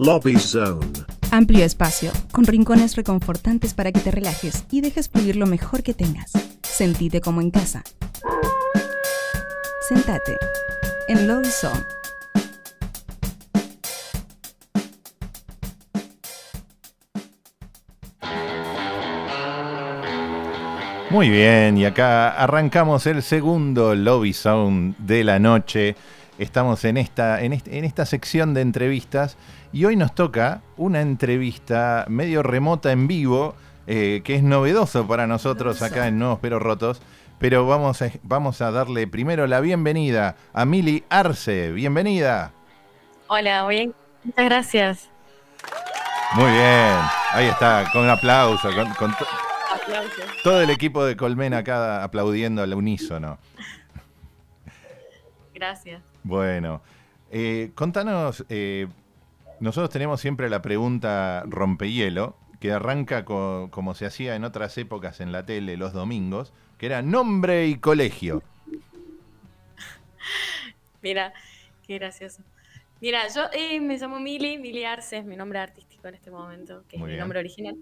[0.00, 0.86] Lobby Zone.
[1.32, 5.92] Amplio espacio, con rincones reconfortantes para que te relajes y dejes fluir lo mejor que
[5.92, 6.30] tengas.
[6.62, 7.82] Sentite como en casa.
[9.88, 10.36] Sentate
[11.08, 11.84] en Lobby Zone.
[21.10, 25.96] Muy bien, y acá arrancamos el segundo Lobby Sound de la noche.
[26.38, 29.36] Estamos en esta, en, este- en esta sección de entrevistas
[29.72, 33.54] y hoy nos toca una entrevista medio remota en vivo,
[33.86, 37.00] eh, que es novedoso para nosotros acá en Nuevos Pero Rotos.
[37.38, 41.70] Pero vamos a, vamos a darle primero la bienvenida a Mili Arce.
[41.72, 42.50] Bienvenida.
[43.28, 43.94] Hola, bien.
[44.24, 45.08] Muchas gracias.
[46.34, 46.96] Muy bien,
[47.32, 49.26] ahí está, con aplauso, con, con to-
[49.74, 50.24] Aplausos.
[50.42, 53.38] todo el equipo de Colmena acá aplaudiendo al unísono.
[55.54, 56.02] Gracias.
[56.22, 56.82] Bueno,
[57.30, 58.88] eh, contanos, eh,
[59.60, 65.20] nosotros tenemos siempre la pregunta rompehielo, que arranca co- como se hacía en otras épocas
[65.20, 68.42] en la tele los domingos, que era nombre y colegio.
[71.02, 71.32] Mira,
[71.86, 72.42] qué gracioso.
[73.00, 76.82] Mira, yo eh, me llamo Mili, Mili Arce es mi nombre artístico en este momento,
[76.88, 77.76] que Muy es mi nombre original.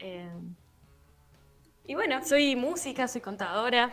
[0.00, 0.26] Eh,
[1.86, 3.92] y bueno, soy música, soy contadora.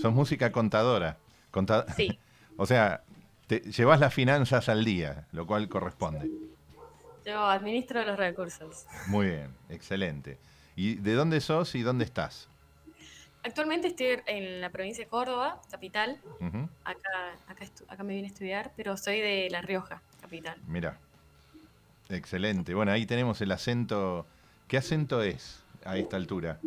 [0.00, 1.18] Sos música contadora.
[1.50, 2.18] Conta- Sí,
[2.56, 3.03] o sea,
[3.46, 6.30] te, llevas las finanzas al día, lo cual corresponde.
[7.24, 8.86] yo administro los recursos.
[9.06, 10.38] Muy bien, excelente.
[10.76, 12.48] ¿Y de dónde sos y dónde estás?
[13.44, 16.18] Actualmente estoy en la provincia de Córdoba, capital.
[16.84, 20.58] Acá, acá, acá me vine a estudiar, pero soy de La Rioja, capital.
[20.66, 20.98] Mira,
[22.08, 22.74] excelente.
[22.74, 24.26] Bueno, ahí tenemos el acento.
[24.66, 26.58] ¿Qué acento es a esta altura?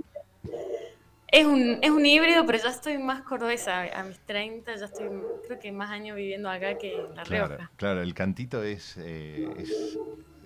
[1.30, 3.84] Es un, es un híbrido, pero ya estoy más cordobesa.
[4.00, 5.10] A mis 30 ya estoy,
[5.46, 7.70] creo que más años viviendo acá que en La Rioja.
[7.76, 10.00] claro, el cantito es, eh, es,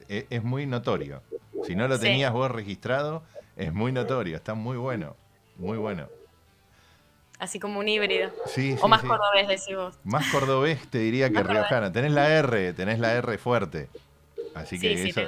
[0.07, 1.21] es- es muy notorio.
[1.61, 2.01] Si no lo Sí.
[2.01, 3.23] tenías vos registrado,
[3.55, 5.15] es muy notorio, está muy bueno,
[5.55, 6.09] muy bueno.
[7.39, 8.29] Así como un híbrido.
[8.45, 9.07] Sí, o sí, más sí.
[9.07, 9.95] cordobés, decís vos.
[10.03, 11.91] Más cordobés te diría que riojana.
[11.91, 13.89] Tenés la R, tenés la R fuerte.
[14.53, 15.21] Así que sí, sí, eso,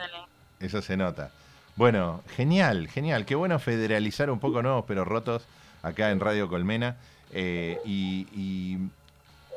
[0.60, 1.32] eso se nota.
[1.76, 3.26] Bueno, genial, genial.
[3.26, 5.44] Qué bueno federalizar un poco nuevos pero rotos
[5.82, 6.96] acá en Radio Colmena.
[7.32, 8.78] Eh, y y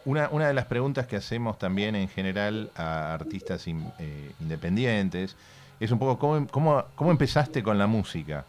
[0.07, 5.35] una, una de las preguntas que hacemos también en general a artistas in- eh, independientes
[5.81, 8.45] es un poco cómo, cómo, cómo empezaste con la música.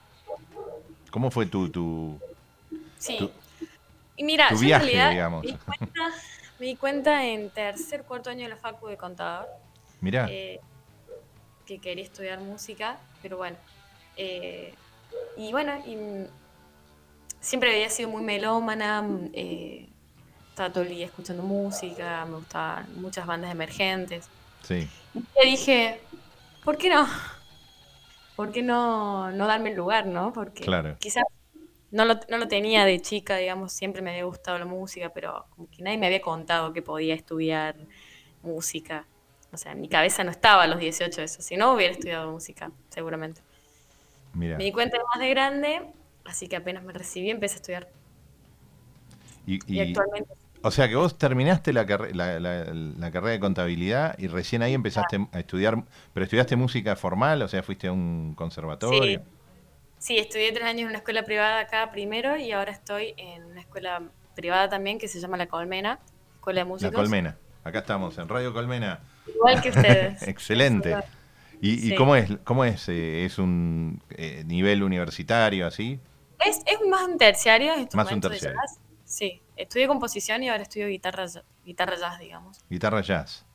[1.11, 2.19] ¿Cómo fue tu, tu,
[2.99, 3.17] Sí.
[3.17, 3.31] tu-
[4.16, 5.44] y mira, tu viaje, realidad digamos?
[5.45, 6.01] Me, di cuenta,
[6.59, 9.47] me di cuenta en tercer, cuarto año de la facu de contador
[9.99, 10.59] mirá, eh,
[11.67, 13.58] que quería estudiar música, pero bueno.
[14.17, 14.73] eh,
[15.37, 15.97] y bueno, y,
[17.40, 19.87] siempre había sido muy melómana, mm, eh,
[20.49, 24.28] estaba todo el día escuchando música, me gustaban muchas bandas emergentes.
[24.64, 26.02] sí, Y le dije,
[26.64, 27.08] ¿por qué no?
[28.35, 30.34] ¿Por qué no, no darme el lugar, no?
[30.34, 30.97] Porque Claro.
[30.99, 31.23] quizás
[31.91, 35.46] no lo, no lo tenía de chica, digamos, siempre me había gustado la música, pero
[35.52, 37.75] como que nadie me había contado que podía estudiar
[38.43, 39.05] música.
[39.58, 42.32] O sea, en mi cabeza no estaba a los 18 eso, si no hubiera estudiado
[42.32, 43.42] música, seguramente.
[44.36, 44.56] mira.
[44.56, 45.82] Me di cuenta más de grande,
[46.26, 47.88] así que apenas me recibí empecé a estudiar.
[49.48, 50.30] Y, Y, y- actualmente
[50.62, 54.62] O sea que vos terminaste la, carre- la, la- la carrera de contabilidad y recién
[54.62, 55.84] ahí empezaste a estudiar,
[56.14, 59.22] pero estudiaste música formal, o sea, fuiste a un conservatorio.
[59.98, 63.62] Sí, estudié tres años en una escuela privada acá primero y ahora estoy en una
[63.62, 64.04] escuela
[64.36, 65.98] privada también que se llama La Colmena,
[66.36, 66.94] Escuela de La Músicos.
[66.96, 67.36] Colmena.
[67.64, 69.00] Acá estamos, en Radio Colmena.
[69.35, 70.22] Igual que ustedes.
[70.28, 70.96] Excelente.
[71.62, 72.29] ¿Y, cómo es?
[72.44, 72.88] ¿Cómo es?
[72.90, 76.00] eh, ¿Es un eh, nivel universitario así?
[76.46, 78.59] Es, es más un terciario, es Más un terciario.
[78.62, 78.79] jazz.
[79.06, 81.26] Sí, estudié composición y ahora estudio guitarra,
[81.66, 82.59] guitarra jazz, digamos.
[82.70, 83.46] Guitarra jazz.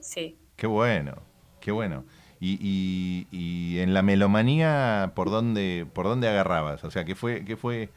[0.00, 0.36] Sí.
[0.56, 1.22] Qué bueno,
[1.60, 2.04] qué bueno.
[2.40, 6.82] Y, y- y en la melomanía, ¿por dónde, por dónde agarrabas?
[6.82, 7.90] O sea, ¿qué fue, qué fue,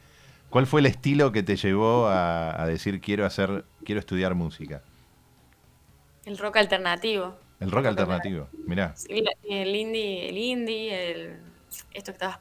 [0.50, 4.82] ¿cuál fue el estilo que te llevó a, a decir quiero hacer, quiero estudiar música?
[6.26, 7.38] El rock alternativo.
[7.60, 8.94] El rock alternativo, mirá.
[8.96, 11.40] Sí, el indie, el indie, el,
[11.94, 12.40] esto que estabas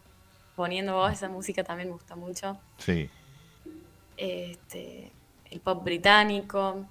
[0.56, 2.60] poniendo vos, esa música también me gusta mucho.
[2.78, 3.10] Sí,
[4.18, 5.12] Este,
[5.52, 6.86] el pop británico.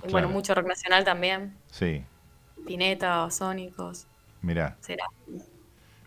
[0.00, 0.10] Claro.
[0.12, 1.62] Bueno, mucho rock nacional también.
[1.70, 2.04] sí,
[2.66, 4.06] Pineta, Sónicos,
[4.42, 5.06] mirá, será.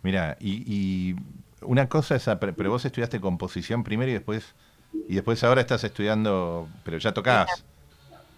[0.04, 0.38] mirá.
[0.40, 0.64] Y,
[1.12, 1.16] y
[1.62, 4.56] una cosa es, pero vos estudiaste composición primero y después,
[5.08, 7.66] y después ahora estás estudiando, pero ya tocás,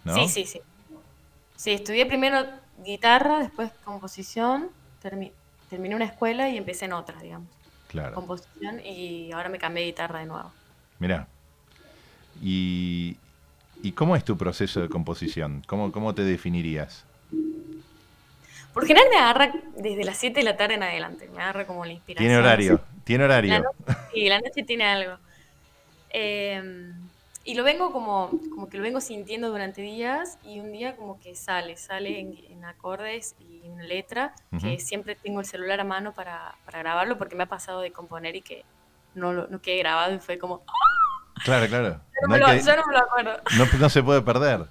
[0.04, 0.15] ¿no?
[0.15, 0.62] Sí, sí, sí.
[1.62, 2.44] Sí, estudié primero
[2.84, 4.72] guitarra, después composición,
[5.04, 5.31] termi-
[5.69, 7.48] terminé una escuela y empecé en otra, digamos.
[7.88, 8.16] Claro.
[8.16, 10.52] Composición y ahora me cambié de guitarra de nuevo.
[10.98, 11.28] Mirá.
[12.42, 13.16] Y,
[13.84, 15.62] ¿Y cómo es tu proceso de composición?
[15.68, 17.06] ¿Cómo, cómo te definirías?
[18.74, 21.86] Por general me agarra desde las 7 de la tarde en adelante, me agarra como
[21.86, 22.28] la inspiración.
[22.28, 23.54] Tiene horario, tiene horario.
[23.54, 25.18] La noche, sí, la noche tiene algo.
[26.10, 26.92] Eh,
[27.44, 31.20] y lo vengo como, como que lo vengo sintiendo durante días y un día como
[31.20, 34.80] que sale, sale en, en acordes y en letra, que Ujú.
[34.80, 38.36] siempre tengo el celular a mano para, para grabarlo porque me ha pasado de componer
[38.36, 38.64] y que
[39.16, 41.42] no, lo, no quedé grabado y fue como, ¡ah!
[41.44, 42.02] Claro, claro.
[42.22, 43.42] yo no, lo, que- yo no me lo acuerdo.
[43.58, 44.66] no- no se puede perder.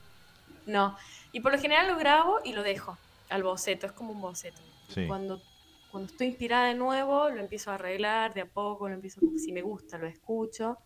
[0.66, 0.96] No.
[1.32, 2.96] Y por lo general lo grabo y lo dejo
[3.28, 4.60] al boceto, es como un boceto.
[4.88, 5.06] Sí.
[5.06, 5.40] Cuando,
[5.90, 9.52] cuando estoy inspirada de nuevo, lo empiezo a arreglar de a poco, lo empiezo, si
[9.52, 10.78] me gusta, lo escucho.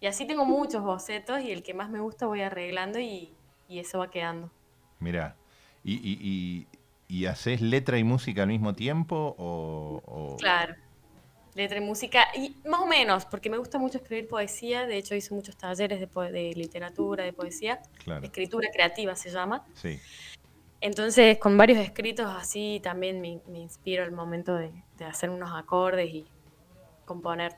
[0.00, 3.32] Y así tengo muchos bocetos y el que más me gusta voy arreglando y,
[3.68, 4.50] y eso va quedando.
[5.00, 5.34] Mirá.
[5.84, 6.66] ¿Y, y, y,
[7.22, 9.34] y haces letra y música al mismo tiempo?
[9.38, 10.74] O, o- Claro.
[11.54, 15.16] Letra y música, y más o menos, porque me gusta mucho escribir poesía, de hecho
[15.16, 19.64] hice muchos talleres de, poe- de literatura, de poesía, Claro, escritura creativa se llama.
[19.74, 19.98] sí.
[20.80, 25.50] Entonces, con varios escritos así también me, me inspiro al momento de, de hacer unos
[25.52, 26.26] acordes y
[27.04, 27.56] componer.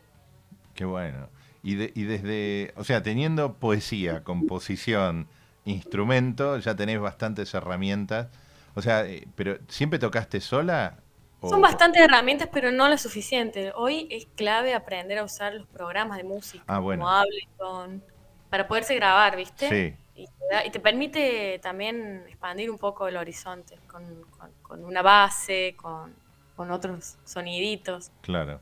[0.74, 1.28] Qué bueno.
[1.62, 5.28] Y, de- y desde, o sea, teniendo poesía, composición,
[5.64, 8.28] instrumento, ya tenés bastantes herramientas.
[8.74, 10.98] O sea, eh, pero ¿siempre tocaste sola?
[11.40, 13.72] O- Son bastantes herramientas, pero no lo suficiente.
[13.74, 17.02] Hoy es clave aprender a usar los programas de música, Ah, bueno.
[17.02, 18.02] como Ableton,
[18.48, 19.68] para poderse grabar, ¿viste?
[19.68, 24.52] Sí, Y te, da- y te permite también expandir un poco el horizonte con, con-
[24.62, 26.14] con una base, con,
[26.56, 28.10] con otros soniditos.
[28.22, 28.60] claro.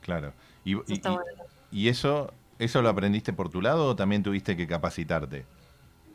[0.00, 0.32] Claro.
[0.64, 1.22] Y, y- bueno.
[1.70, 5.44] Y eso, eso lo aprendiste por tu lado o también tuviste que capacitarte?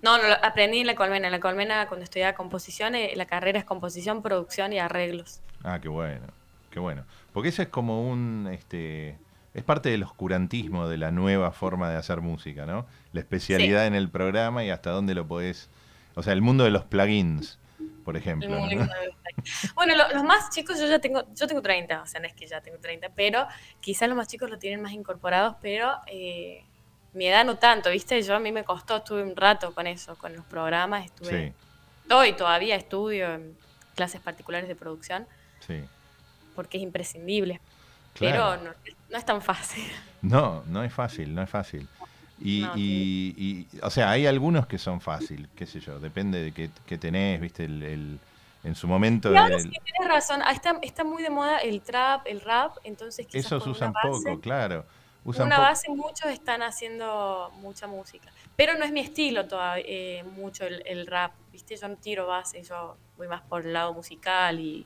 [0.01, 1.27] No, no, aprendí en la colmena.
[1.27, 5.41] En la colmena, cuando estudiaba composición, eh, la carrera es composición, producción y arreglos.
[5.63, 6.27] Ah, qué bueno,
[6.69, 7.05] qué bueno.
[7.33, 9.17] Porque eso es como un, este,
[9.55, 12.85] es parte del oscurantismo de la nueva forma de hacer música, ¿no?
[13.13, 15.69] La especialidad en el programa y hasta dónde lo podés,
[16.15, 17.57] o sea, el mundo de los plugins,
[18.03, 18.49] por ejemplo.
[19.75, 22.33] Bueno, lo- los más chicos, yo ya tengo, yo tengo 30, o sea, no es
[22.33, 23.47] que ya tengo 30, pero
[23.81, 26.63] quizás los más chicos lo tienen más incorporados, pero eh,
[27.13, 28.21] mi edad no tanto, ¿viste?
[28.21, 31.53] Yo a mí me costó, estuve un rato con eso, con los programas, estuve,
[32.07, 33.57] Sí, hoy todavía estudio en
[33.95, 35.27] clases particulares de producción,
[35.65, 35.83] sí.
[36.55, 37.59] porque es imprescindible,
[38.13, 38.59] Claro.
[38.61, 38.75] pero no,
[39.09, 39.85] no es tan fácil.
[40.21, 41.87] No, no es fácil, no es fácil.
[42.39, 46.41] Y, No, y- y, o sea, hay algunos que son fácil, qué sé yo, depende
[46.43, 48.19] de qué, qué tenés, viste, el, el-
[48.63, 49.31] en su momento.
[49.33, 52.41] Y ahora el- sí tienes razón, ah, está, está muy de moda el trap, el
[52.41, 54.85] rap, entonces quizás esos usan base, poco, claro.
[55.23, 58.29] Usan una base muchos están haciendo mucha música.
[58.55, 61.75] Pero no es mi estilo todavía eh, mucho el, el rap, ¿viste?
[61.77, 64.85] Yo no tiro base, yo voy más por el lado musical y,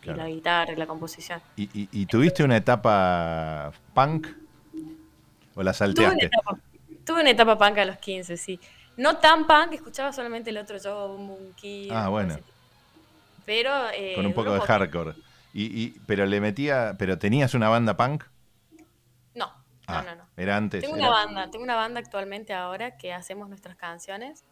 [0.00, 0.22] Claro.
[0.22, 1.40] la guitarra y la composición.
[1.56, 4.26] ¿Y, y- y tuviste una etapa punk?
[5.54, 6.26] ¿O la Tuve una, salteaste?
[6.26, 6.58] etapa,
[7.08, 8.60] tuve una etapa punk a los 15, sí.
[8.96, 11.88] No tan punk, escuchaba solamente el otro yo, Monkey.
[11.90, 12.36] Ah, bueno.
[13.46, 13.70] Pero.
[13.94, 15.14] eh, Con un poco de hardcore.
[15.54, 18.24] Y, y- pero le metía, pero tenías una banda punk?
[19.34, 19.50] No,
[19.86, 20.16] Ah, no, no.
[20.16, 20.28] no.
[20.36, 20.82] Era antes.
[20.82, 24.44] Tengo era- una banda, tengo una banda actualmente ahora que hacemos nuestras canciones,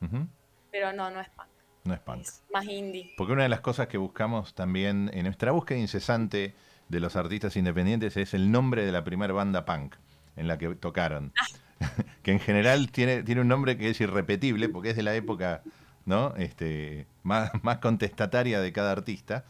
[0.71, 1.49] pero no, no es punk.
[1.85, 2.21] No es punk.
[2.23, 3.13] Es más indie.
[3.17, 6.55] Porque una de las cosas que buscamos también en nuestra búsqueda incesante
[6.89, 9.95] de los artistas independientes es el nombre de la primera banda punk
[10.37, 11.33] en la que tocaron.
[12.23, 15.63] que en general tiene, tiene un nombre que es irrepetible porque es de la época
[16.05, 16.35] ¿no?
[16.37, 19.45] este, más, más contestataria de cada artista.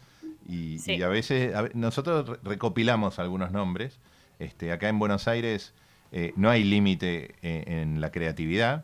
[0.47, 0.93] Y, Sí.
[0.95, 3.99] y a veces a nosotros re- recopilamos algunos nombres.
[4.39, 5.73] Este, acá en Buenos Aires
[6.11, 8.83] eh, no hay límite eh, en la creatividad.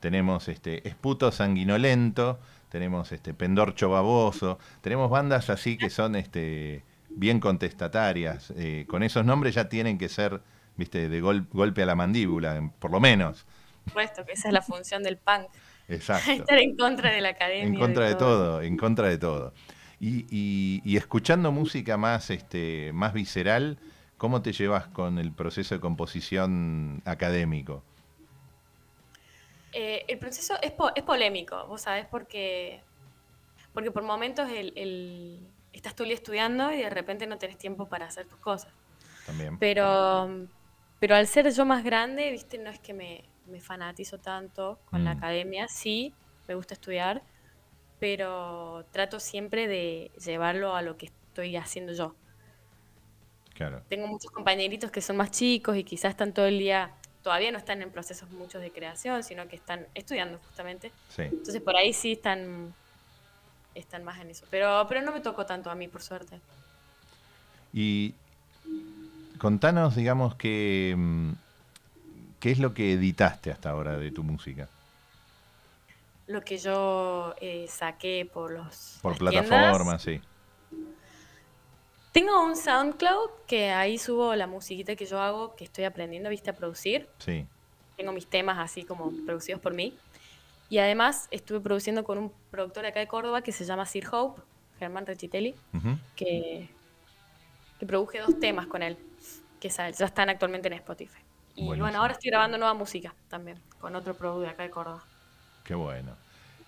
[0.00, 7.38] Tenemos este, Esputo Sanguinolento, tenemos este, Pendorcho Baboso, tenemos bandas así que son este, bien
[7.40, 8.52] contestatarias.
[8.56, 10.40] eh, con esos nombres ya tienen que ser
[10.76, 13.44] viste, de gol- golpe a la mandíbula, por lo menos.
[13.84, 15.48] Por supuesto que esa es la función del punk.
[15.88, 16.30] Exacto.
[16.32, 17.66] Estar en contra de la academia.
[17.66, 19.52] En contra de todo, en contra de todo.
[20.00, 23.78] Y, y- y escuchando música más, este, más visceral,
[24.18, 27.82] ¿cómo te llevas con el proceso de composición académico?
[29.72, 32.80] Eh, el proceso es, po- es polémico, vos sabés, porque,
[33.72, 35.40] porque por momentos el, el-
[35.72, 38.72] estás día estudiando y de repente no tenés tiempo para hacer tus cosas.
[39.26, 39.58] También.
[39.58, 40.28] Pero,
[41.04, 45.04] pero al ser yo más grande, viste, no es que me, me fanatizo tanto con
[45.04, 45.18] la Mm.
[45.18, 46.14] academia, sí,
[46.48, 47.20] me gusta estudiar,
[48.00, 52.14] pero trato siempre de llevarlo a lo que estoy haciendo yo.
[53.52, 53.82] Claro.
[53.90, 57.58] Tengo muchos compañeritos que son más chicos y quizás están todo el día, todavía no
[57.58, 60.90] están en procesos muchos de creación, sino que están estudiando justamente.
[61.10, 61.24] Sí.
[61.24, 62.72] Entonces por ahí sí están,
[63.74, 64.46] están más en eso.
[64.50, 66.40] Pero, pero no me tocó tanto a mí, por suerte.
[67.74, 68.14] Y
[69.38, 71.30] contanos, digamos, que, mm,
[72.40, 74.68] qué es lo que editaste hasta ahora de tu música.
[76.26, 80.20] lo que yo eh, saqué por los Por plataformas, sí.
[82.12, 86.48] Tengo un SoundCloud que ahí subo la musiquita que yo hago, que estoy aprendiendo, viste,
[86.48, 87.08] a producir.
[87.18, 87.44] Sí.
[87.96, 89.98] Tengo mis temas así como producidos por mí.
[90.70, 94.40] Y además estuve produciendo con un productor acá de Córdoba que se llama Sir Hope,
[94.78, 95.54] Germán Rechitelli,
[96.16, 96.70] que,
[97.78, 98.96] que produje dos temas con él,
[99.64, 101.20] que ya están actualmente en Spotify.
[101.54, 101.84] Y Buenísimo.
[101.86, 105.02] bueno, ahora estoy grabando nueva música también, con otro productor de acá de Córdoba.
[105.64, 106.16] Qué bueno.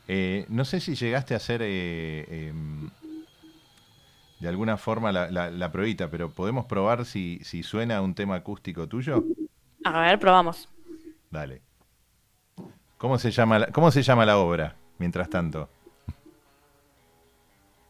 [0.08, 2.88] Eh, no sé si llegaste a hacer eh, em,
[4.40, 8.36] de alguna forma la, la, la pruebita, pero ¿podemos probar si, si suena un tema
[8.36, 9.22] acústico tuyo?
[9.84, 10.68] A ver, probamos.
[11.30, 11.60] Dale.
[12.96, 15.68] ¿Cómo se llama la, cómo se llama la obra, mientras tanto?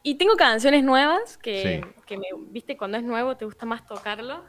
[0.02, 2.02] Y tengo canciones nuevas que, Sí.
[2.06, 4.44] que me, viste, cuando es nuevo te gusta más tocarlo.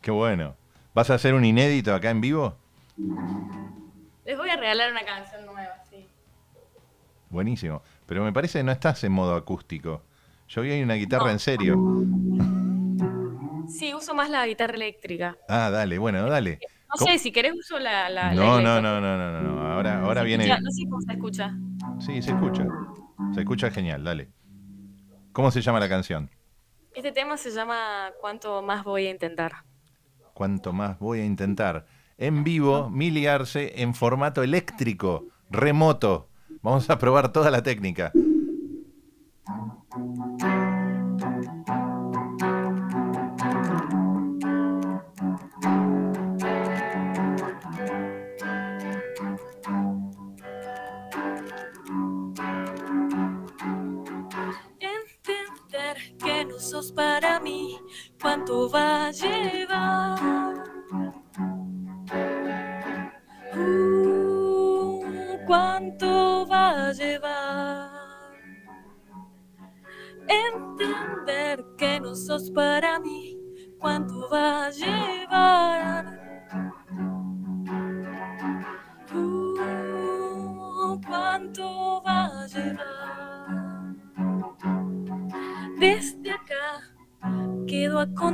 [0.00, 0.56] Qué bueno.
[0.94, 2.56] ¿Vas a hacer un inédito acá en vivo?
[4.24, 6.06] Les voy a regalar una canción nueva, sí.
[7.30, 7.82] Buenísimo.
[8.06, 10.02] Pero me parece que no estás en modo acústico.
[10.48, 11.30] Yo vi ahí una guitarra No.
[11.30, 11.76] en serio.
[13.68, 15.36] Sí, uso más la guitarra eléctrica.
[15.48, 16.58] Ah, dale, bueno, dale.
[16.88, 17.10] No ¿Cómo?
[17.10, 19.72] sé, si querés uso la, la, No, no, no, no, no, no, no.
[19.72, 20.44] Ahora, ahora viene.
[20.44, 21.54] escucha- no sé cómo se escucha.
[22.00, 22.66] Sí, se escucha.
[23.34, 24.30] Se escucha genial, dale.
[25.32, 26.30] ¿Cómo se llama la canción?
[26.94, 29.52] Este tema se llama ¿Cuánto más voy a intentar?
[30.38, 31.84] Cuanto más voy a intentar.
[32.16, 36.28] En vivo, Mili Arce en formato eléctrico, remoto.
[36.62, 38.12] Vamos a probar toda la técnica.
[54.78, 57.67] Entender que no sos para mí,
[58.20, 60.18] ¿cuánto va a llevar?
[63.54, 65.02] Uh,
[65.46, 67.90] ¿Cuánto va a llevar?
[70.28, 73.38] Entender que no sos para mí,
[73.78, 76.17] ¿cuánto va a llevar?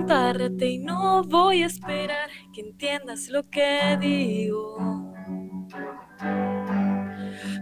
[0.06, 4.76] Y no voy a esperar que entiendas lo que digo.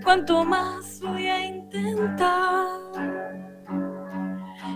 [0.03, 2.81] Cuanto más voy a intentar,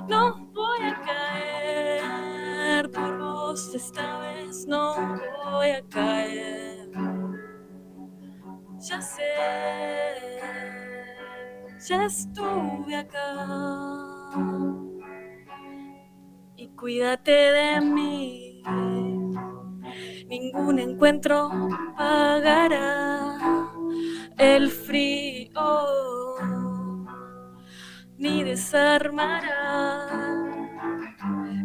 [0.08, 4.94] no voy a caer por vos esta vez, no
[5.50, 6.88] voy a caer.
[8.78, 9.22] Ya sé,
[11.88, 13.75] ya estuve acá.
[16.76, 18.62] Cuídate de mí.
[20.28, 21.50] Ningún encuentro
[21.96, 23.38] pagará
[24.36, 25.52] el frío,
[28.18, 30.06] ni desarmará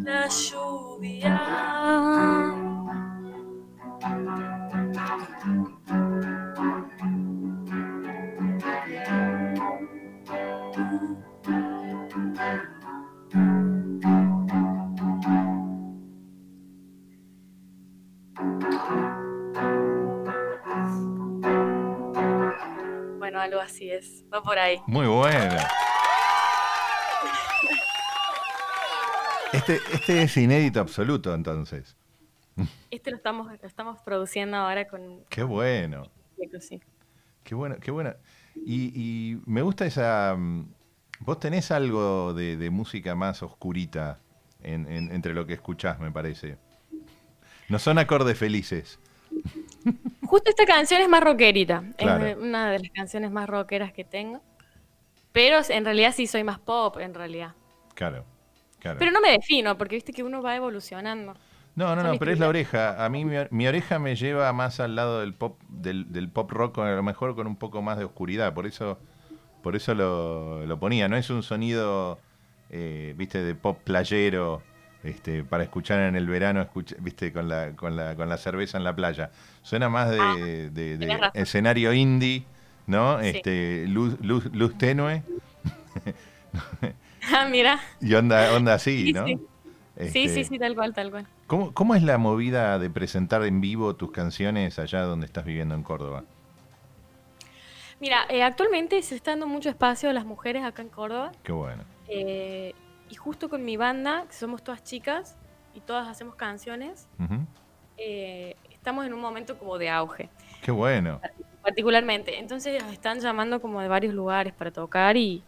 [0.04, 1.40] la lluvia.
[23.18, 24.24] Bueno, algo así es.
[24.32, 24.80] Va por ahí.
[24.86, 25.68] Muy buena.
[29.52, 31.96] Este, este es inédito absoluto, entonces.
[32.90, 36.04] Este lo estamos, lo estamos produciendo ahora con Qué bueno.
[36.60, 36.80] Sí.
[37.44, 38.14] Qué bueno, qué bueno.
[38.54, 40.34] Y, y me gusta esa.
[40.36, 40.66] mm,
[41.20, 44.18] Vos tenés algo de, de música más oscurita
[44.60, 46.58] en- en- entre lo que escuchás, me parece.
[47.72, 48.98] No son acordes felices.
[50.26, 51.82] Justo esta canción es más rockerita.
[51.96, 52.26] Claro.
[52.26, 54.42] Es una de las canciones más rockeras que tengo.
[55.32, 57.54] Pero en realidad sí soy más pop, en realidad.
[57.94, 58.26] Claro,
[58.78, 58.98] claro.
[58.98, 61.32] Pero no me defino, porque viste que uno va evolucionando.
[61.74, 63.02] No, no, no, pero es la oreja.
[63.02, 66.50] A mí mi, mi oreja me lleva más al lado del pop, del, del pop
[66.50, 68.52] rock, a lo mejor con un poco más de oscuridad.
[68.52, 68.98] Por eso,
[69.62, 71.08] por eso lo, lo ponía.
[71.08, 72.18] No es un sonido,
[72.68, 74.60] eh, viste, de pop playero,
[75.04, 78.78] este, para escuchar en el verano, escucha- viste, con la, con la, con la cerveza
[78.78, 79.30] en la playa.
[79.62, 80.36] Suena más de, Ah,
[80.70, 82.44] de- escenario indie,
[82.86, 83.20] ¿no?
[83.20, 83.28] Sí.
[83.28, 85.22] Este, luz, luz, luz tenue
[87.32, 87.80] Ah, mira.
[88.00, 89.26] y onda, onda así, Sí, ¿no?
[89.26, 89.38] sí.
[90.12, 91.26] Sí, Este, sí, sí, tal cual, tal cual.
[91.46, 95.74] ¿Cómo, cómo es la movida de presentar en vivo tus canciones allá donde estás viviendo
[95.74, 96.24] en Córdoba?
[98.00, 101.32] Mira, eh, actualmente se está dando mucho espacio a las mujeres acá en Córdoba.
[101.42, 101.84] Qué bueno.
[102.08, 102.74] eh,
[103.12, 105.36] y justo con mi banda, que somos todas chicas
[105.74, 107.06] y todas hacemos canciones,
[107.98, 110.30] eh, estamos en un momento como de auge.
[110.62, 111.20] Qué bueno.
[111.60, 112.38] particularmente.
[112.38, 115.44] Entonces nos están llamando como de varios lugares para tocar y...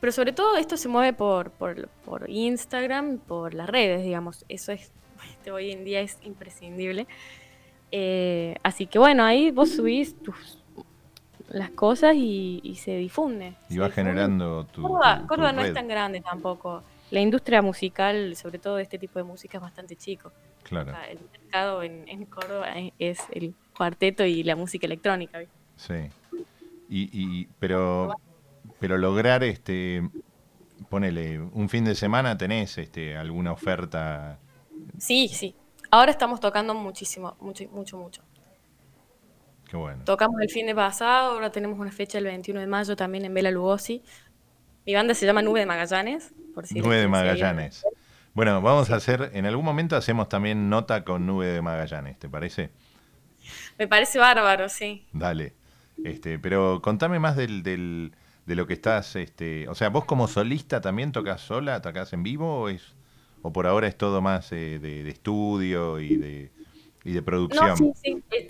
[0.00, 4.46] Pero sobre todo esto se mueve por, por, por Instagram, por las redes, digamos.
[4.48, 4.90] Eso es,
[5.52, 7.06] hoy en día es imprescindible.
[7.92, 10.64] Eh, así que bueno, ahí vos subís tus,
[11.48, 13.54] las cosas y, se difunde.
[13.68, 14.82] Y va generando tu.
[14.82, 16.82] Córdoba, no es tan grande tampoco.
[17.10, 20.32] La industria musical, sobre todo de este tipo de música, es bastante chico.
[20.64, 20.92] Claro.
[21.08, 22.66] el mercado en, Córdoba
[22.98, 25.40] es el cuarteto y la música electrónica.
[25.76, 26.10] Sí.
[26.88, 28.14] Y, pero,
[28.78, 30.08] pero lograr este.
[30.90, 34.38] Ponele, un fin de semana tenés este, alguna oferta.
[34.98, 35.54] Sí, sí.
[35.90, 38.22] Ahora estamos tocando muchísimo, mucho, mucho, mucho.
[39.68, 40.04] Qué bueno.
[40.04, 43.34] Tocamos el fin de pasado, ahora tenemos una fecha el 21 de mayo también en
[43.34, 44.02] Bela Lugosi.
[44.86, 47.84] Mi banda se llama Nube de Magallanes, por si Nube de Magallanes.
[48.34, 52.28] Bueno, vamos a hacer, en algún momento hacemos también nota con Nube de Magallanes, ¿te
[52.28, 52.70] parece?
[53.78, 55.04] Me parece bárbaro, sí.
[55.12, 55.54] Dale.
[56.04, 58.12] Este, pero contame más del, del,
[58.44, 62.22] de lo que estás, este, o sea, vos como solista también tocas sola, tocas en
[62.22, 62.94] vivo o es,
[63.42, 66.50] o por ahora es todo más eh, de, estudio y de,
[67.04, 67.70] y de producción.
[67.70, 67.92] No, sí,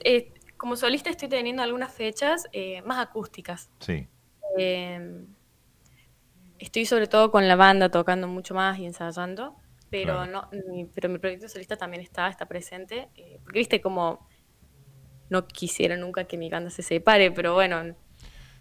[0.05, 3.71] sí como solista estoy teniendo algunas fechas eh, más acústicas.
[3.81, 4.09] Sí.
[4.57, 5.27] Em,
[6.59, 9.57] estoy sobre todo con la banda tocando mucho más y ensayando,
[9.91, 14.27] pero no, mi, pero mi proyecto solista también está, está presente, eh, porque viste como
[15.29, 17.97] no quisiera nunca que mi banda se separe, pero bueno,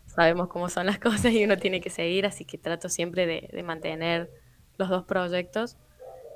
[0.05, 3.63] sabemos cómo son las cosas y uno tiene que seguir, así que trato siempre de,
[3.63, 4.29] mantener
[4.77, 5.77] los dos proyectos.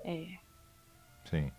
[0.05, 0.39] Eh.
[1.25, 1.51] sí.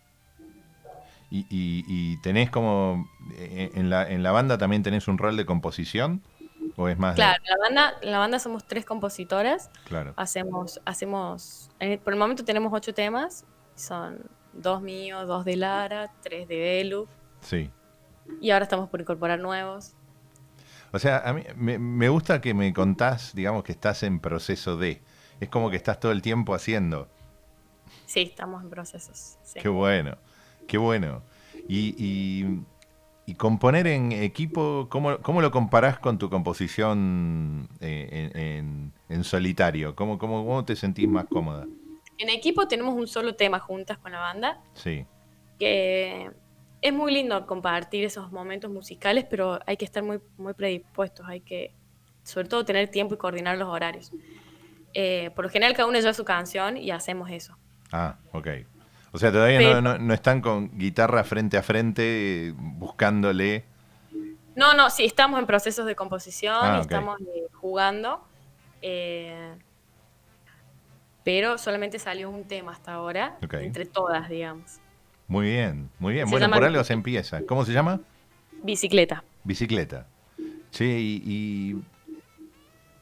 [1.32, 5.46] Y, y, tenés como, eh, en la, en la banda también tenés un rol de
[5.46, 6.22] composición,
[6.76, 7.14] o es más...
[7.14, 9.70] Claro, en la banda, la banda somos tres compositoras.
[9.84, 10.12] Claro.
[10.16, 11.70] Hacemos, hacemos,
[12.02, 17.06] por el momento tenemos ocho temas, son dos míos, dos de Lara, tres de Belu.
[17.42, 17.70] Sí.
[18.40, 19.94] Y ahora estamos por incorporar nuevos.
[20.92, 24.76] O sea, a mí me, me, gusta que me contás, digamos, que estás en proceso
[24.76, 25.02] de.
[25.38, 27.08] Es como que estás todo el tiempo haciendo.
[28.06, 29.38] Sí, estamos en procesos.
[29.54, 30.18] Qué bueno.
[30.70, 31.20] Qué bueno.
[31.68, 32.62] Y,
[33.26, 38.62] y, componer en equipo, ¿cómo, ¿cómo, lo comparás con tu composición eh,
[39.08, 39.96] en, solitario?
[39.96, 41.66] ¿Cómo, ¿Cómo, cómo, te sentís más cómoda?
[42.18, 44.60] En equipo tenemos un solo tema juntas con la banda.
[44.74, 45.06] Sí.
[45.58, 46.30] Que
[46.80, 51.40] es muy lindo compartir esos momentos musicales, pero hay que estar muy, muy predispuestos, hay
[51.40, 51.74] que,
[52.22, 54.12] sobre todo, tener tiempo y coordinar los horarios.
[54.94, 57.56] Eh, por lo general, cada uno lleva su canción y hacemos eso.
[57.90, 58.48] Ah, ok.
[59.12, 63.64] O sea, todavía no, están con guitarra frente a frente buscándole.
[64.54, 68.24] No, no, sí, estamos en procesos de composición ah, y estamos eh, jugando.
[68.82, 69.54] Eh,
[71.24, 74.80] pero solamente salió un tema hasta ahora, entre todas, digamos.
[75.28, 76.28] Muy bien, muy bien.
[76.30, 77.42] bueno, por algo se empieza.
[77.46, 78.00] ¿Cómo se llama?
[78.62, 79.22] Bicicleta.
[79.44, 80.06] Bicicleta.
[80.70, 81.76] Sí, y,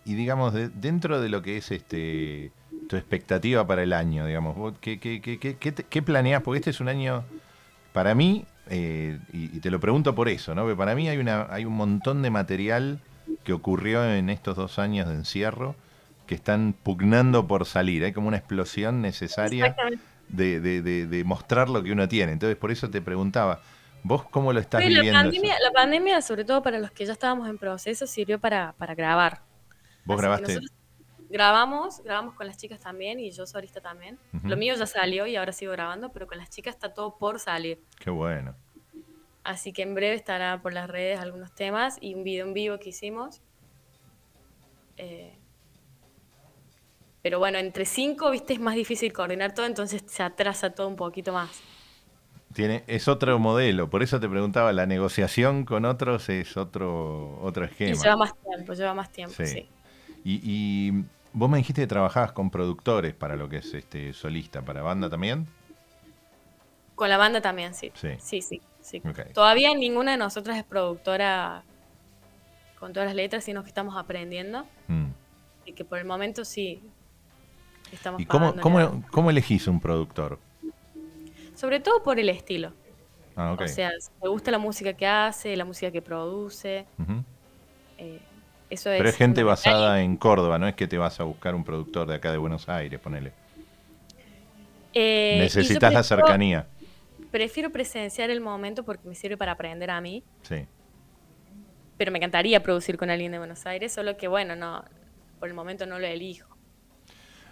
[0.05, 2.51] y, digamos, dentro de lo que es este
[2.89, 4.75] tu expectativa para el año, digamos.
[4.81, 6.43] ¿Qué, qué, qué, qué, planeas?
[6.43, 7.25] Porque este es un año,
[7.93, 10.63] para mí, eh, y, te lo pregunto por eso, ¿no?
[10.63, 13.01] Porque para mí hay, una, hay un montón de material
[13.45, 15.77] que ocurrió en estos dos años de encierro
[16.27, 18.05] que están pugnando por salir.
[18.05, 19.77] Hay como una explosión necesaria
[20.29, 22.33] de, de, mostrar lo que uno tiene.
[22.33, 23.61] Entonces, por eso te preguntaba,
[24.03, 25.13] ¿vos cómo lo estás viviendo?
[25.13, 28.75] La pandemia, la pandemia, sobre todo para los que ya estábamos en proceso, sirvió para,
[28.79, 29.43] para grabar.
[30.05, 30.61] ¿Vos grabaste?
[31.29, 34.19] Grabamos, grabamos con las chicas también y yo solista también.
[34.45, 37.39] Lo mío ya salió y ahora sigo grabando, pero con las chicas está todo por
[37.39, 37.83] salir.
[37.99, 38.55] Qué bueno.
[39.45, 42.79] Así que en breve estará por las redes algunos temas y un video en vivo
[42.79, 43.41] que hicimos.
[44.97, 45.35] Eh,
[47.23, 50.97] pero bueno, entre cinco, viste, es más difícil coordinar todo, entonces se atrasa todo un
[50.97, 51.63] poquito más.
[52.55, 57.67] Tiene, es otro modelo, por eso te preguntaba, la negociación con otros es otro, otro
[57.67, 58.03] esquema.
[58.03, 59.69] lleva más tiempo, lleva más tiempo, sí.
[60.25, 64.83] y Vos me dijiste que trabajabas con productores para lo que es este solista, para
[64.83, 65.47] banda también.
[66.95, 67.93] Con la banda también, sí.
[67.95, 69.03] Sí, sí, sí.
[69.33, 71.63] Todavía ninguna de nosotras es productora
[72.79, 74.65] con todas las letras, sino que estamos aprendiendo.
[74.89, 75.07] Mm.
[75.67, 76.83] Y que por el momento sí
[77.93, 80.39] estamos ¿Y cómo, cómo, cómo, elegís un productor?
[81.55, 82.73] Sobre todo por el estilo.
[83.37, 86.87] Ah, O sea, me gusta la música que hace, la música que produce.
[88.69, 92.07] Pero es gente basada en Córdoba, no es que te vas a buscar un productor
[92.07, 93.33] de acá de Buenos Aires, ponele.
[94.93, 96.67] Eh, Necesitas la cercanía.
[97.31, 100.23] Prefiero presenciar el momento porque me sirve para aprender a mí.
[100.43, 100.67] Sí.
[101.97, 104.85] Pero me encantaría producir con alguien de Buenos Aires, solo que bueno, no,
[105.39, 106.49] por el momento no lo elijo.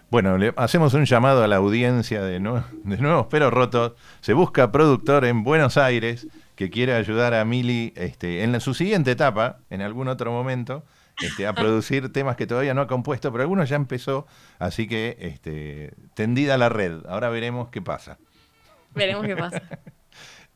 [0.08, 3.94] Bueno, le hacemos un llamado a la audiencia de, de Nuevos Pero Rotos.
[4.20, 9.10] Se busca productor en Buenos Aires que quiere ayudar a Mili este, en su siguiente
[9.10, 10.84] etapa, en algún otro momento,
[11.20, 14.26] este, a producir temas que todavía no ha compuesto, pero algunos ya empezó,
[14.58, 17.06] así que este, tendida la red.
[17.06, 18.18] Ahora veremos qué pasa.
[18.94, 19.62] Veremos qué pasa.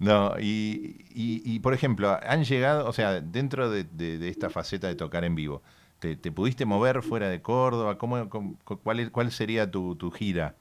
[0.01, 3.87] No, y, por ejemplo, han llegado, o sea, dentro de,
[4.31, 5.63] esta faceta de tocar en vivo,
[5.99, 7.99] ¿te, pudiste mover fuera de Córdoba?
[7.99, 8.31] ¿Cómo,
[8.65, 10.55] cuál, ¿Cuál sería tu, gira?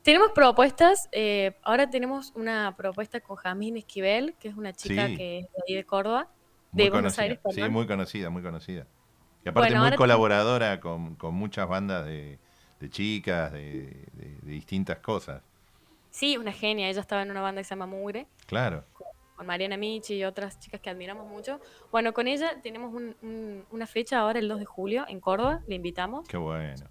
[0.00, 5.40] Tenemos propuestas, eh, ahora tenemos una propuesta con Jamín Esquivel, que es una chica que
[5.40, 6.30] es de ahí de Córdoba,
[6.84, 7.38] de Buenos Aires.
[7.50, 8.86] Sí, muy conocida, muy conocida.
[9.44, 12.38] Y aparte muy colaboradora con, muchas bandas de,
[12.90, 14.06] chicas, de
[14.42, 15.42] distintas cosas.
[16.16, 16.88] Sí, una genia.
[16.88, 18.26] Ella estaba en una banda que se llama Mugre.
[18.46, 18.84] Claro.
[18.94, 21.60] Con, Mariana Michi y otras chicas que admiramos mucho.
[21.92, 22.90] Bueno, con ella tenemos
[23.70, 25.60] una fecha ahora, el 2 de julio, en Córdoba.
[25.66, 26.26] Le invitamos.
[26.26, 26.88] Qué bueno.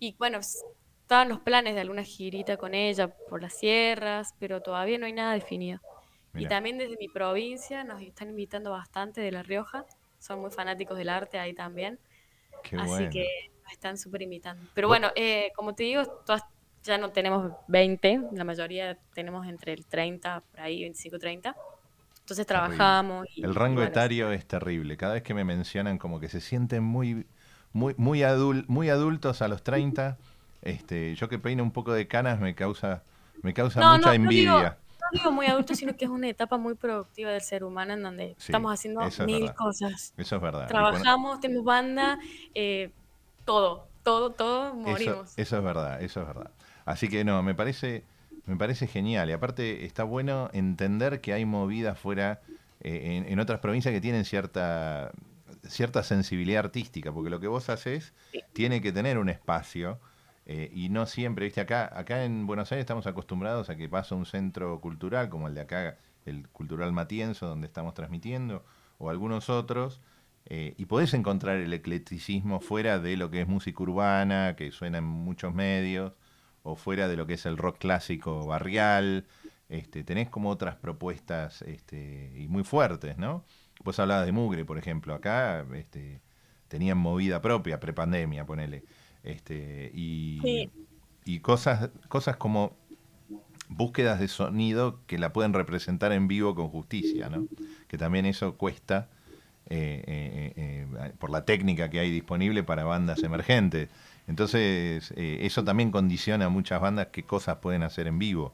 [0.00, 4.98] Y bueno, estaban los planes de alguna girita con ella por las sierras, pero todavía
[4.98, 5.78] no hay nada definido.
[6.34, 9.84] Y también desde mi provincia nos están invitando bastante de La Rioja.
[10.18, 11.98] Son muy fanáticos del arte ahí también.
[12.62, 13.26] Qué Así que
[13.64, 14.62] nos están súper invitando.
[14.74, 16.44] Pero bueno, eh, como te digo, todas
[16.82, 21.54] ya no tenemos 20, la mayoría tenemos entre el 30, por ahí 25, 30.
[22.20, 23.26] Entonces trabajamos.
[23.36, 24.96] el rango etario es terrible.
[24.96, 27.26] Cada vez que me mencionan como que se sienten muy,
[27.72, 28.22] muy, muy,
[28.68, 30.16] muy adultos a los 30,
[30.62, 33.02] este, yo que peino un poco de canas me causa,
[33.42, 34.52] me causa mucha envidia.
[34.52, 34.76] No digo,
[35.32, 38.72] muy adulto, sino que es una etapa muy productiva del ser humano en donde estamos
[38.72, 40.14] haciendo mil cosas.
[40.16, 40.68] Eso es verdad.
[40.68, 42.18] Trabajamos, tenemos banda,
[42.54, 42.90] eh,
[43.44, 45.32] todo, todo, todo, morimos.
[45.36, 46.50] eso es verdad, eso es verdad.
[46.84, 48.04] Así que no, me parece,
[48.46, 49.28] me parece genial.
[49.30, 52.40] Y aparte está bueno entender que hay movidas fuera
[52.80, 55.12] eh, en, otras provincias que tienen cierta,
[55.68, 58.12] cierta sensibilidad artística, porque lo que vos haces
[58.52, 60.00] tiene que tener un espacio.
[60.52, 64.16] Eh, y no siempre, viste, acá, acá en Buenos Aires estamos acostumbrados a que pasa
[64.16, 68.64] un centro cultural, como el de acá, el Cultural Matienzo, donde estamos transmitiendo,
[68.98, 70.00] o algunos otros,
[70.46, 74.98] eh, y podés encontrar el eclecticismo fuera de lo que es música urbana, que suena
[74.98, 76.14] en muchos medios,
[76.64, 79.28] o fuera de lo que es el rock clásico barrial.
[79.68, 83.44] Este, tenés como otras propuestas este, y muy fuertes, ¿no?
[83.84, 86.20] Vos hablabas de Mugre, por ejemplo, acá este,
[86.66, 88.82] tenían movida propia, prepandemia, ponele.
[89.22, 90.70] Este, y,
[91.24, 92.76] y cosas, cosas como
[93.68, 97.46] búsquedas de sonido que la pueden representar en vivo con justicia, ¿no?
[97.86, 99.08] Que también eso cuesta
[99.66, 103.88] eh, eh, eh, por la técnica que hay disponible para bandas emergentes.
[104.26, 108.52] Entonces, eso también condiciona a muchas bandas qué cosas pueden hacer en vivo.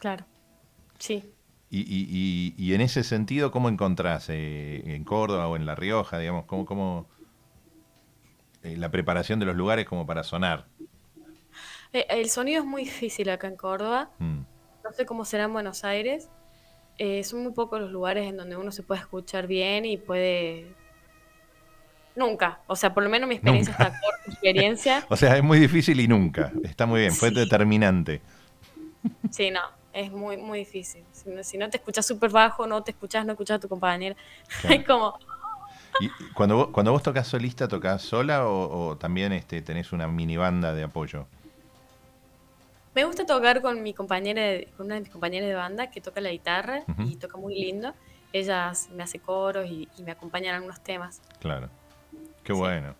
[0.00, 0.24] Claro,
[0.98, 1.22] sí.
[1.70, 6.18] Y, y, y, en ese sentido, ¿cómo encontrás eh, en Córdoba o en La Rioja,
[6.18, 7.06] digamos, cómo, cómo
[8.62, 10.66] eh, la preparación de los lugares como para sonar?
[11.92, 14.10] el sonido es muy difícil acá en Córdoba.
[14.18, 14.42] Mm.
[14.84, 16.28] No sé cómo será en Buenos Aires.
[17.24, 20.72] son muy pocos los lugares en donde uno se puede escuchar bien y puede
[22.16, 22.60] Nunca.
[22.66, 25.06] O sea, por lo menos mi experiencia está corta, experiencia.
[25.08, 26.52] o sea, es muy difícil y nunca.
[26.64, 28.20] Está muy bien, fue determinante.
[29.30, 29.62] Sí, no,
[29.94, 31.02] es muy, muy difícil.
[31.42, 34.14] Si no, te escuchas súper bajo, no te escuchas, no escuchas a tu compañera.
[34.68, 35.18] Es como...
[36.00, 40.36] ¿Y cuando vos, cuando vos tocas solista, tocas sola o, también este, tenés una mini
[40.36, 41.26] banda de apoyo?
[42.94, 46.20] Me gusta tocar con mi compañera, con una de mis compañeras de banda que toca
[46.20, 47.94] la guitarra y toca muy lindo.
[48.32, 51.20] Ella me hace coros y, y me acompañan en algunos temas.
[51.40, 51.68] Claro.
[52.42, 52.94] Qué bueno,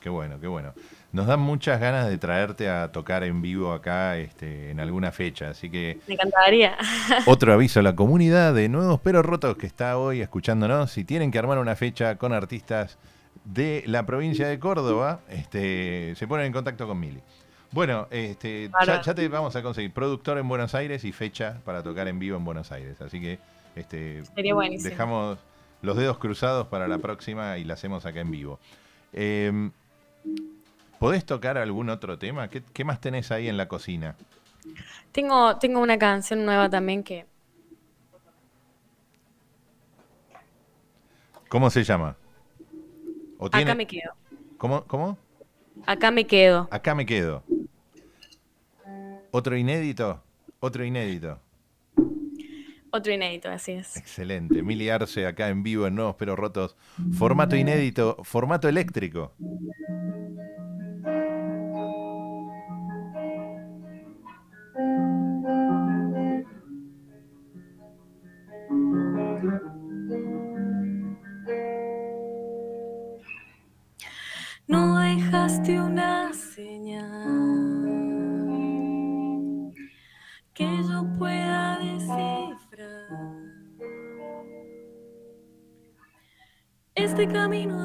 [0.00, 0.72] qué bueno, qué bueno.
[1.10, 5.50] Nos dan muchas ganas de traerte a tocar en vivo acá este, en alguna fecha,
[5.50, 5.98] así que...
[6.06, 6.76] Me encantaría.
[7.26, 10.90] Otro aviso a la comunidad de Nuevos Pero Rotos que está hoy escuchándonos.
[10.90, 12.98] Si tienen que armar una fecha con artistas
[13.44, 17.22] de la provincia de Córdoba, este, se ponen en contacto con Mili.
[17.70, 22.08] Bueno, este, ya, te vamos a conseguir productor en Buenos Aires y fecha para tocar
[22.08, 23.00] en vivo en Buenos Aires.
[23.00, 23.38] Así que
[23.76, 24.22] este,
[24.82, 25.38] dejamos
[25.82, 28.58] los dedos cruzados para la próxima y la hacemos acá en vivo.
[29.12, 29.70] Em,
[30.98, 32.48] ¿Podés tocar algún otro tema?
[32.48, 34.16] ¿Qué, más tenés ahí en la cocina?
[35.12, 37.26] Tengo, tengo una canción nueva también que...
[41.48, 42.16] ¿Cómo se llama?
[43.40, 44.12] Acá me quedo.
[44.58, 44.84] ¿Cómo?
[44.84, 45.16] ¿Cómo?
[45.86, 46.68] Acá me quedo.
[46.70, 47.42] Acá me quedo.
[49.30, 50.22] ¿Otro inédito?
[50.60, 51.38] Otro inédito.
[52.90, 53.96] Otro inédito, así es.
[53.96, 54.62] Excelente.
[54.62, 56.76] Mili Arce acá en vivo en Nuevos Pero Rotos.
[57.16, 59.32] Formato inédito, formato eléctrico.
[87.32, 87.77] Camino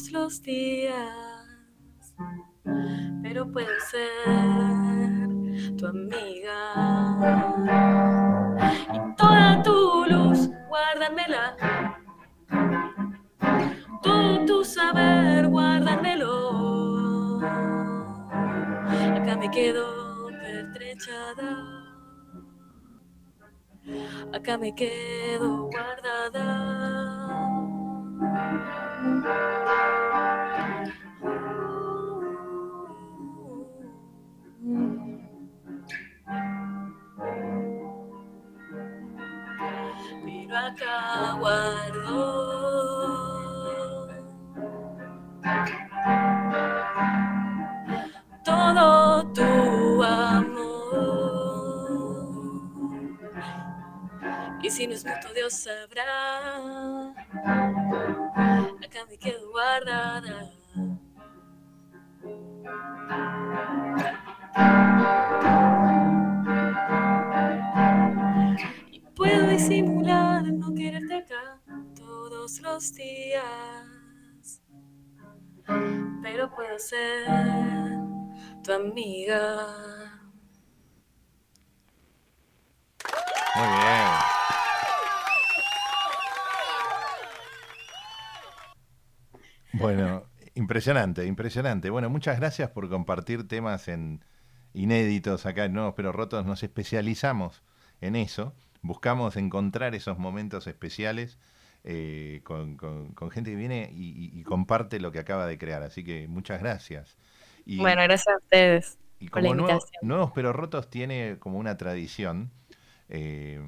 [0.00, 1.30] todos los días
[3.22, 6.58] pero puedo ser tu amiga.
[8.94, 11.56] Y toda tu luz, guárdamela.
[14.02, 17.40] Todo tu saber, guárdamelo.
[19.16, 21.56] Acá me quedo pertrechada.
[24.32, 26.79] Acá me quedo guardada.
[40.50, 42.20] Pero acá guardo
[48.44, 50.60] todo tu amor.
[54.62, 57.14] Y si no es mutuo, Dios sabrá.
[59.20, 60.50] Quedo guardada.
[68.90, 71.60] Y puedo disimular no quererte acá
[71.94, 73.42] todos los días.
[76.22, 77.26] Pero puedo ser
[78.62, 79.66] tu amiga.
[89.80, 91.90] Bueno, impresionante, impresionante.
[91.90, 94.24] Bueno, muchas gracias por compartir temas en
[94.74, 96.44] inéditos acá en Nuevos Pero Rotos.
[96.46, 97.62] Nos especializamos
[98.00, 98.54] en eso.
[98.82, 101.38] Buscamos encontrar esos momentos especiales
[101.84, 105.58] eh, con, con- con gente que viene y, y- y comparte lo que acaba de
[105.58, 105.82] crear.
[105.82, 107.16] Así que muchas gracias.
[107.64, 108.98] Y, Bueno, gracias a ustedes.
[109.18, 109.80] y por la como Nuevo-.
[110.02, 112.50] Nuevos Pero Rotos tiene como una tradición
[113.08, 113.60] eh,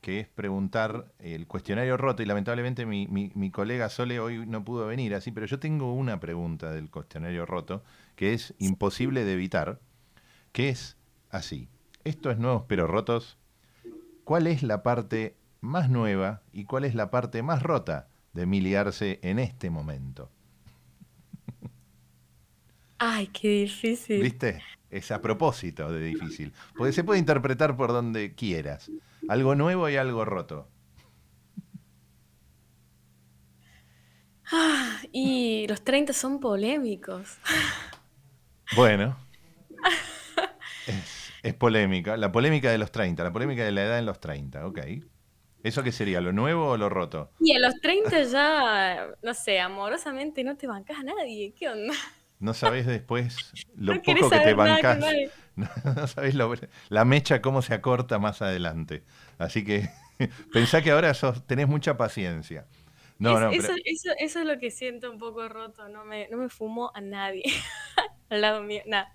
[0.00, 4.64] que es preguntar el cuestionario roto y lamentablemente mi, mi- mi colega Sole hoy no
[4.64, 7.82] pudo venir así, pero yo tengo una pregunta del cuestionario roto
[8.16, 9.80] que es imposible de evitar,
[10.52, 10.96] que es
[11.30, 11.68] así.
[12.04, 13.38] Esto es Nuevos Pero Rotos.
[14.24, 18.74] ¿Cuál es la parte más nueva y cuál es la parte más rota de Mili
[18.76, 20.30] Arce en este momento?
[22.98, 24.20] Ay, qué difícil.
[24.20, 24.64] ¿Viste?
[24.90, 26.52] Es a propósito de difícil.
[26.76, 28.92] Porque se puede interpretar por donde quieras.
[29.28, 30.68] Algo nuevo y algo roto.
[34.50, 37.38] Ah, y los 30 son polémicos.
[38.70, 39.16] Bueno.
[40.86, 42.16] Es, es polémica.
[42.16, 43.22] La polémica de los 30.
[43.24, 44.66] La polémica de la edad en los 30.
[44.66, 44.78] Ok.
[45.62, 46.20] ¿Eso qué sería?
[46.20, 47.32] ¿Lo nuevo o lo roto?
[47.40, 51.52] Y a los 30 ya, no sé, amorosamente no te bancas a nadie.
[51.54, 51.94] ¿Qué onda?
[52.40, 53.36] No sabés después
[53.76, 54.98] lo no poco que te bancás.
[54.98, 55.30] nadie.
[55.58, 56.54] No, no sabés lo-
[56.88, 59.02] la mecha cómo se acorta más adelante.
[59.38, 59.88] Así que
[60.52, 62.66] pensá que ahora sos- tenés mucha paciencia.
[63.18, 65.88] No, Es- no, eso, pero- eso, eso es lo que siento un poco roto.
[65.88, 67.42] No me, no me fumo a nadie
[68.30, 68.82] al lado mío.
[68.86, 69.12] Nada.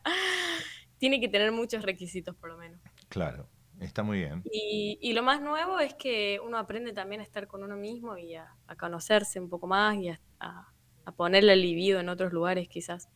[0.98, 2.80] Tiene que tener muchos requisitos, por lo menos.
[3.08, 3.48] claro,
[3.80, 4.42] está muy bien.
[4.52, 8.18] Y, y lo más nuevo es que uno aprende también a estar con uno mismo
[8.18, 10.73] y a, a conocerse un poco más y a, a-
[11.06, 13.10] a ponerle el libido en otros lugares, quizás.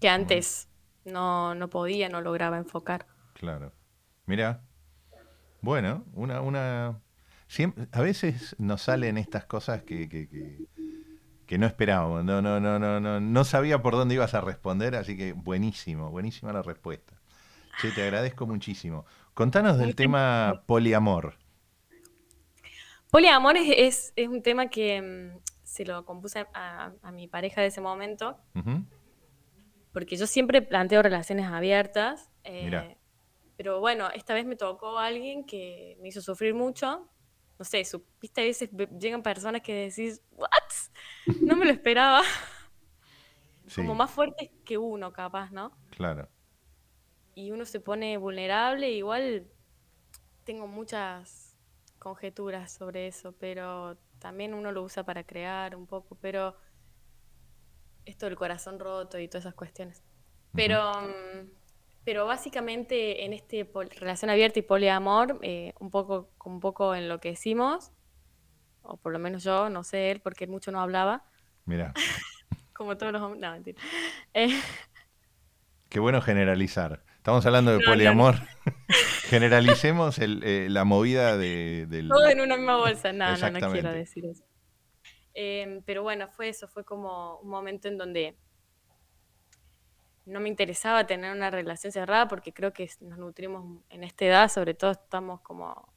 [0.00, 0.68] Que antes
[1.04, 3.06] no, no podía, no lograba enfocar.
[3.34, 3.72] Claro.
[4.26, 4.62] Mira,
[5.60, 7.00] bueno, una, una.
[7.92, 10.66] a veces nos salen estas cosas que, que, que-
[11.46, 12.24] que no esperábamos.
[12.26, 16.10] No, no, no, no, no, no sabía por dónde ibas a responder, así que buenísimo,
[16.10, 17.14] buenísima la respuesta.
[17.80, 19.06] Che, te agradezco muchísimo.
[19.32, 21.36] Contanos del tema poliamor.
[23.10, 25.38] Poliamor es, es, es un tema que mm,
[25.68, 28.84] se lo compuse a, a mi pareja de ese momento, Ujú,
[29.92, 32.30] porque yo siempre planteo relaciones abiertas.
[32.44, 32.96] eh,
[33.56, 37.08] pero bueno, esta vez me tocó alguien que me hizo sufrir mucho.
[37.58, 40.48] No sé, su, viste, a veces ve- llegan personas que decís, ¿what?
[41.44, 42.22] No me lo esperaba.
[43.66, 45.72] Sí, Como más fuertes que uno, capaz, ¿no?
[45.90, 46.28] claro.
[47.34, 49.46] Y uno se pone vulnerable, igual
[50.44, 51.56] tengo muchas
[51.98, 56.56] conjeturas sobre eso, pero también uno lo usa para crear un poco, pero
[58.04, 60.02] esto del corazón roto y todas esas cuestiones.
[60.54, 61.50] Pero, mm,
[62.04, 67.20] pero básicamente en este relación abierta y poliamor, eh, un poco, un poco en lo
[67.20, 67.92] que decimos,
[68.82, 71.24] o por lo menos yo, no sé él, porque mucho no hablaba,
[71.68, 71.92] Mira,
[72.72, 73.78] como todos los hombres, no, mentira.
[74.32, 74.58] Eh,
[75.90, 77.04] qué bueno generalizar.
[77.16, 78.46] Estamos hablando de No, no, no.
[79.28, 82.08] Generalicemos el, eh, la movida de, del...
[82.08, 84.42] todo en una misma bolsa, no, no, no quiero decir eso.
[85.34, 88.36] Em, pero bueno, fue eso, fue como un momento en donde
[90.24, 94.48] no me interesaba tener una relación cerrada porque creo que nos nutrimos en esta edad,
[94.48, 95.92] sobre todo estamos como,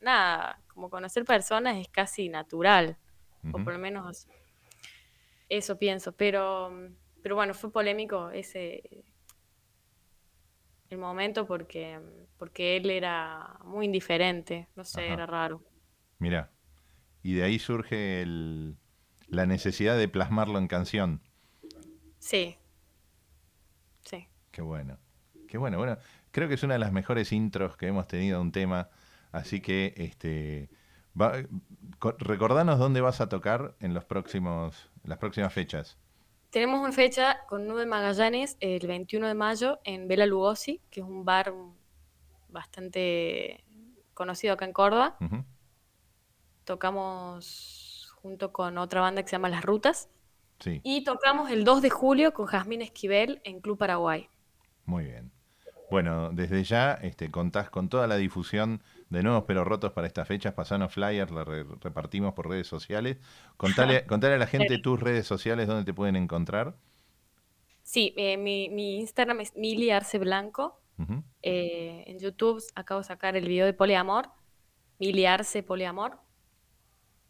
[0.00, 2.96] nada, como conocer personas es casi natural,
[3.52, 4.26] o por lo menos
[5.48, 6.90] eso pienso, pero,
[7.22, 8.82] pero bueno, fue polémico ese
[10.90, 11.98] el momento porque,
[12.38, 15.12] porque él era muy indiferente, no sé, Ajá.
[15.14, 15.62] era raro.
[16.18, 16.50] Mira,
[17.22, 18.76] y de ahí surge el-
[19.28, 21.20] la necesidad de plasmarlo en canción.
[22.18, 22.56] Sí,
[24.04, 24.28] sí.
[24.50, 24.98] Qué bueno.
[25.48, 25.78] Qué bueno.
[25.78, 25.98] Bueno,
[26.30, 28.88] creo que es una de las mejores intros que hemos tenido a un tema.
[29.32, 30.70] Así que, este,
[31.20, 31.34] va-
[31.98, 35.98] co- recordanos dónde vas a tocar en los próximos, en las próximas fechas.
[36.50, 41.06] Tenemos una fecha con Nube Magallanes el 21 de mayo en Vela Lugosi, que es
[41.06, 41.52] un bar
[42.48, 43.64] bastante
[44.14, 45.16] conocido acá en Córdoba.
[46.64, 50.08] Tocamos junto con otra banda que se llama Las Rutas.
[50.58, 54.28] Sí, Y tocamos el 2 de julio con Jazmín Esquivel en Club Paraguay.
[54.86, 55.32] muy bien.
[55.90, 60.26] Bueno, desde ya este, contás con toda la difusión de nuevos pero rotos para estas
[60.26, 60.54] fechas.
[60.54, 63.18] Pasanos flyers, la re- repartimos por redes sociales.
[63.56, 66.76] Contale, contale a la gente tus redes sociales donde te pueden encontrar.
[67.82, 70.80] Sí, eh, mi, mi Instagram es Mili Arce Blanco.
[71.42, 74.30] Eh, en YouTube acabo de sacar el video de Poliamor,
[74.98, 76.18] Mili Arce Poliamor.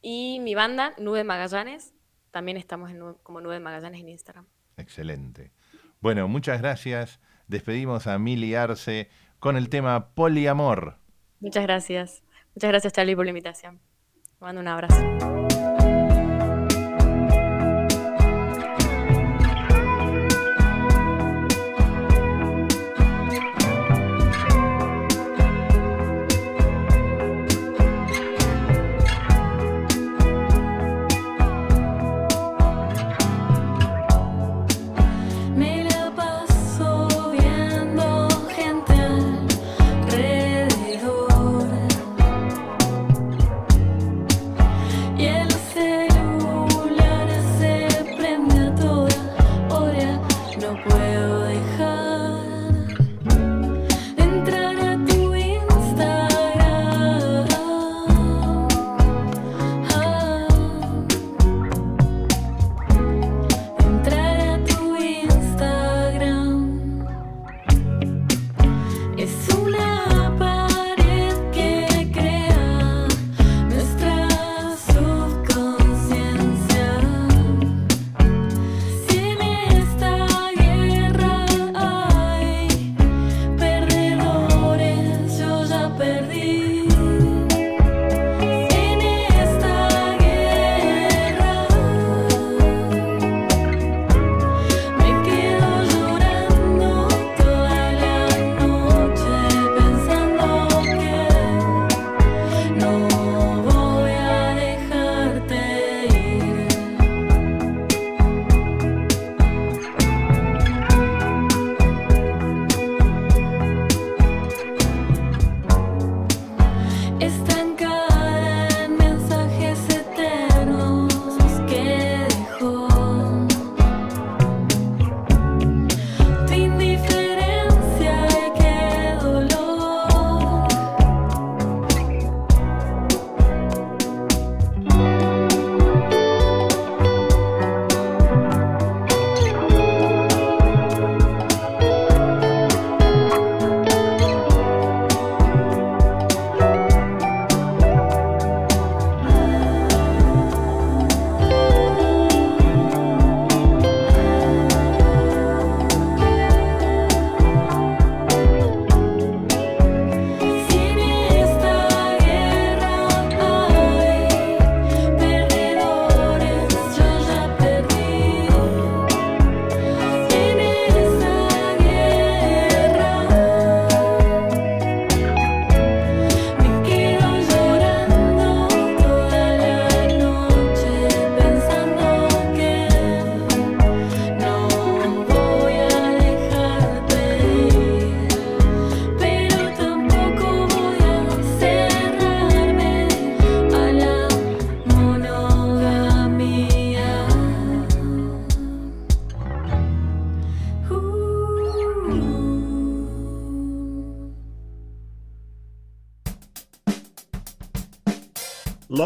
[0.00, 1.92] Y mi banda, Nube Magallanes,
[2.30, 4.46] también estamos en como Nube Magallanes en Instagram.
[4.76, 5.52] Excelente.
[6.00, 7.18] Bueno, muchas gracias.
[7.48, 9.08] Despedimos a Mili Arce
[9.40, 10.98] con el tema Poliamor.
[11.40, 12.22] Muchas gracias.
[12.54, 13.80] Muchas gracias, Charlie, por la invitación.
[14.38, 15.55] Te mando un abrazo.